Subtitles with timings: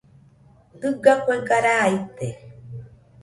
[0.81, 2.27] Dɨga kuega raa ite.